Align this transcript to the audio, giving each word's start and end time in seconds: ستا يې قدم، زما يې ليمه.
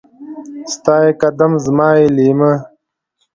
ستا 0.73 0.95
يې 1.05 1.11
قدم، 1.21 1.51
زما 1.65 1.89
يې 1.99 2.07
ليمه. 2.15 2.51